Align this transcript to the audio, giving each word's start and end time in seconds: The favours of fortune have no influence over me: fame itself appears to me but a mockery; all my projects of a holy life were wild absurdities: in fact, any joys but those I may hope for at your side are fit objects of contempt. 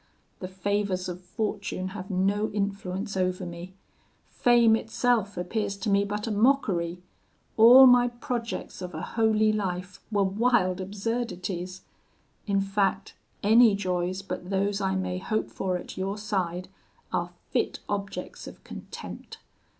The 0.39 0.47
favours 0.47 1.07
of 1.07 1.21
fortune 1.21 1.89
have 1.89 2.09
no 2.09 2.49
influence 2.55 3.15
over 3.15 3.45
me: 3.45 3.75
fame 4.25 4.75
itself 4.75 5.37
appears 5.37 5.77
to 5.77 5.91
me 5.91 6.05
but 6.05 6.25
a 6.25 6.31
mockery; 6.31 7.03
all 7.55 7.85
my 7.85 8.07
projects 8.07 8.81
of 8.81 8.95
a 8.95 9.03
holy 9.03 9.53
life 9.53 10.01
were 10.11 10.23
wild 10.23 10.81
absurdities: 10.81 11.81
in 12.47 12.61
fact, 12.61 13.13
any 13.43 13.75
joys 13.75 14.23
but 14.23 14.49
those 14.49 14.81
I 14.81 14.95
may 14.95 15.19
hope 15.19 15.51
for 15.51 15.77
at 15.77 15.97
your 15.99 16.17
side 16.17 16.67
are 17.13 17.29
fit 17.51 17.77
objects 17.87 18.47
of 18.47 18.63
contempt. 18.63 19.37